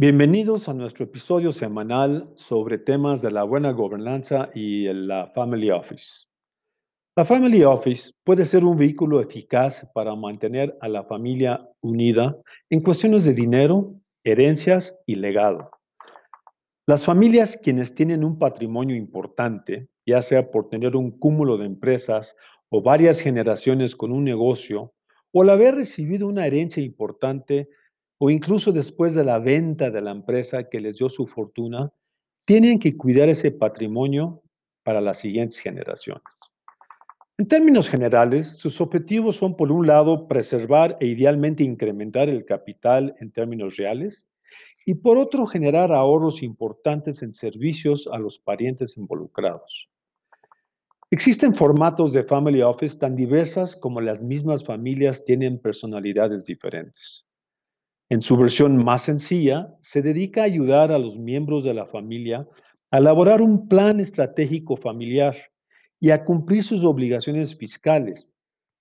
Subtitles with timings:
[0.00, 6.20] Bienvenidos a nuestro episodio semanal sobre temas de la buena gobernanza y la Family Office.
[7.16, 12.36] La Family Office puede ser un vehículo eficaz para mantener a la familia unida
[12.70, 13.92] en cuestiones de dinero,
[14.22, 15.68] herencias y legado.
[16.86, 22.36] Las familias quienes tienen un patrimonio importante, ya sea por tener un cúmulo de empresas
[22.68, 24.94] o varias generaciones con un negocio,
[25.32, 27.68] o al haber recibido una herencia importante,
[28.18, 31.90] o incluso después de la venta de la empresa que les dio su fortuna,
[32.44, 34.42] tienen que cuidar ese patrimonio
[34.82, 36.22] para las siguientes generaciones.
[37.38, 43.14] En términos generales, sus objetivos son, por un lado, preservar e idealmente incrementar el capital
[43.20, 44.24] en términos reales,
[44.84, 49.88] y por otro, generar ahorros importantes en servicios a los parientes involucrados.
[51.10, 57.27] Existen formatos de Family Office tan diversas como las mismas familias tienen personalidades diferentes.
[58.10, 62.48] En su versión más sencilla, se dedica a ayudar a los miembros de la familia
[62.90, 65.36] a elaborar un plan estratégico familiar
[66.00, 68.32] y a cumplir sus obligaciones fiscales,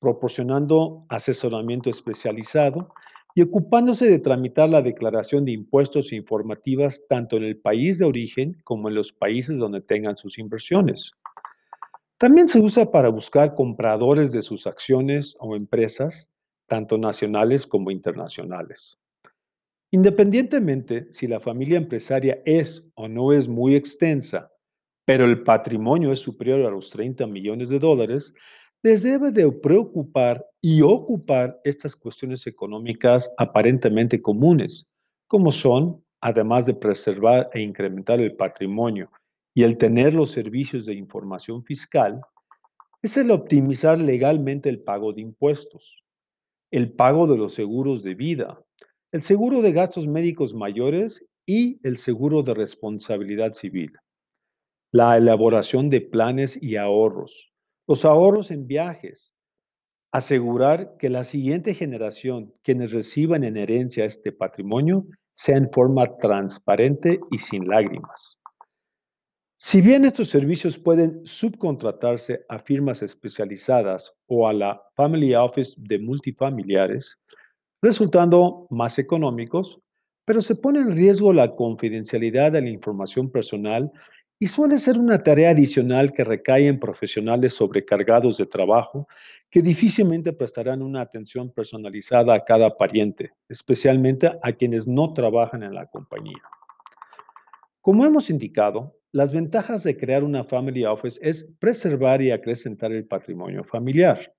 [0.00, 2.92] proporcionando asesoramiento especializado
[3.36, 8.60] y ocupándose de tramitar la declaración de impuestos informativas tanto en el país de origen
[8.64, 11.12] como en los países donde tengan sus inversiones.
[12.18, 16.28] También se usa para buscar compradores de sus acciones o empresas,
[16.66, 18.98] tanto nacionales como internacionales.
[19.94, 24.50] Independientemente si la familia empresaria es o no es muy extensa,
[25.04, 28.32] pero el patrimonio es superior a los 30 millones de dólares,
[28.82, 34.86] les debe de preocupar y ocupar estas cuestiones económicas aparentemente comunes,
[35.28, 39.10] como son, además de preservar e incrementar el patrimonio
[39.54, 42.22] y el tener los servicios de información fiscal,
[43.02, 46.02] es el optimizar legalmente el pago de impuestos,
[46.70, 48.58] el pago de los seguros de vida,
[49.12, 53.92] el seguro de gastos médicos mayores y el seguro de responsabilidad civil,
[54.90, 57.52] la elaboración de planes y ahorros,
[57.86, 59.34] los ahorros en viajes,
[60.12, 67.20] asegurar que la siguiente generación, quienes reciban en herencia este patrimonio, sea en forma transparente
[67.30, 68.38] y sin lágrimas.
[69.54, 75.98] Si bien estos servicios pueden subcontratarse a firmas especializadas o a la Family Office de
[75.98, 77.21] multifamiliares,
[77.82, 79.80] resultando más económicos,
[80.24, 83.90] pero se pone en riesgo la confidencialidad de la información personal
[84.38, 89.06] y suele ser una tarea adicional que recae en profesionales sobrecargados de trabajo
[89.50, 95.74] que difícilmente prestarán una atención personalizada a cada pariente, especialmente a quienes no trabajan en
[95.74, 96.42] la compañía.
[97.82, 103.06] Como hemos indicado, las ventajas de crear una Family Office es preservar y acrecentar el
[103.06, 104.32] patrimonio familiar,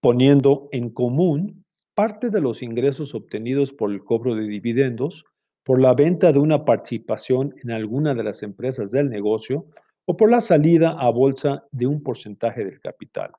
[0.00, 1.59] poniendo en común
[2.00, 5.26] parte de los ingresos obtenidos por el cobro de dividendos,
[5.62, 9.66] por la venta de una participación en alguna de las empresas del negocio
[10.06, 13.32] o por la salida a bolsa de un porcentaje del capital.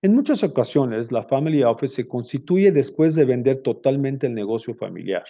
[0.00, 5.24] En muchas ocasiones, la Family Office se constituye después de vender totalmente el negocio familiar,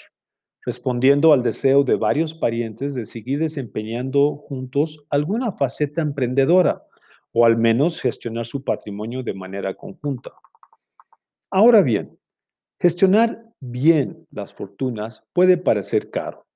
[0.66, 6.82] respondiendo al deseo de varios parientes de seguir desempeñando juntos alguna faceta emprendedora
[7.32, 10.32] o al menos gestionar su patrimonio de manera conjunta.
[11.54, 12.18] Ahora bien,
[12.80, 16.48] gestionar bien las fortunas puede parecer caro.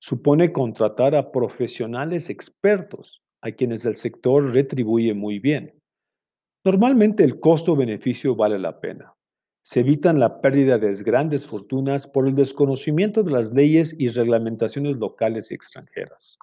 [0.00, 5.78] Supone contratar a profesionales expertos, a quienes el sector retribuye muy bien.
[6.64, 9.12] Normalmente el costo-beneficio vale la pena.
[9.64, 14.96] Se evitan la pérdida de grandes fortunas por el desconocimiento de las leyes y reglamentaciones
[14.96, 16.38] locales y extranjeras.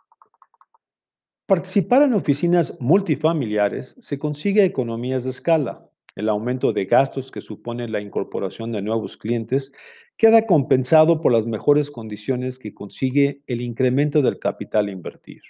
[1.47, 7.87] Participar en oficinas multifamiliares se consigue economías de escala, el aumento de gastos que supone
[7.87, 9.71] la incorporación de nuevos clientes
[10.17, 15.41] queda compensado por las mejores condiciones que consigue el incremento del capital a invertir.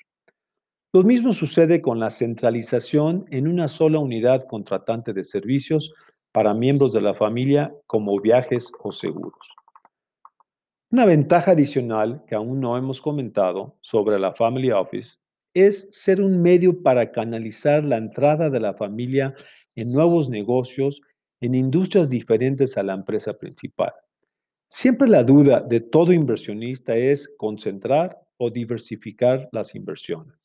[0.92, 5.94] Lo mismo sucede con la centralización en una sola unidad contratante de servicios
[6.31, 9.56] para miembros de la familia como viajes o seguros.
[10.92, 15.18] Una ventaja adicional que aún no hemos comentado sobre la Family Office
[15.56, 19.34] es ser un medio para canalizar la entrada de la familia
[19.75, 21.02] en nuevos negocios,
[21.42, 23.94] en industrias diferentes a la empresa principal.
[24.69, 30.36] Siempre la duda de todo inversionista es concentrar o diversificar las inversiones.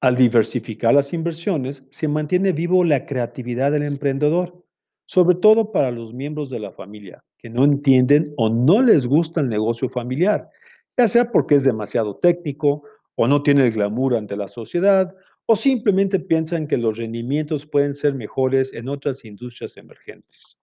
[0.00, 4.64] Al diversificar las inversiones, se mantiene vivo la creatividad del emprendedor,
[5.06, 9.40] sobre todo para los miembros de la familia que no entienden o no les gusta
[9.40, 10.48] el negocio familiar,
[10.96, 12.84] ya sea porque es demasiado técnico
[13.20, 15.12] o no tiene glamour ante la sociedad,
[15.46, 20.56] o simplemente piensan que los rendimientos pueden ser mejores en otras industrias emergentes.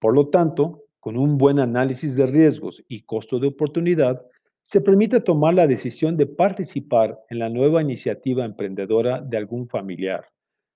[0.00, 4.20] Por lo tanto, con un buen análisis de riesgos y costo de oportunidad,
[4.64, 10.24] se permite tomar la decisión de participar en la nueva iniciativa emprendedora de algún familiar,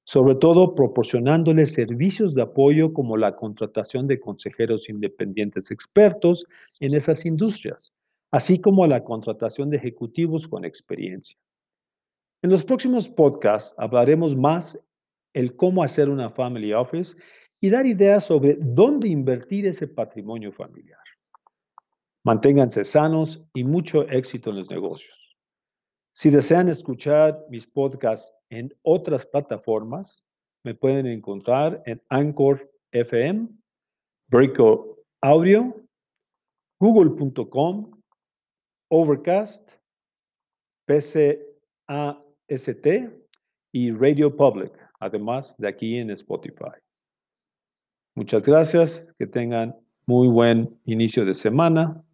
[0.04, 6.46] sobre todo proporcionándole servicios de apoyo como la contratación de consejeros independientes expertos
[6.78, 7.92] en esas industrias,
[8.34, 11.38] así como la contratación de ejecutivos con experiencia.
[12.42, 14.76] En los próximos podcasts hablaremos más
[15.34, 17.16] el cómo hacer una family office
[17.60, 20.98] y dar ideas sobre dónde invertir ese patrimonio familiar.
[22.24, 25.36] Manténganse sanos y mucho éxito en los negocios.
[26.12, 30.24] Si desean escuchar mis podcasts en otras plataformas,
[30.64, 33.48] me pueden encontrar en Anchor FM,
[34.28, 34.78] Breaker
[35.20, 35.80] Audio,
[36.80, 37.94] google.com,
[38.96, 39.72] Overcast,
[40.86, 41.26] PCAST
[43.72, 46.78] y Radio Public, además de aquí en Spotify.
[48.14, 49.74] Muchas gracias, que tengan
[50.06, 52.04] muy buen inicio de semana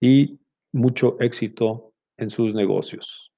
[0.00, 0.40] y
[0.72, 3.32] mucho éxito en sus negocios.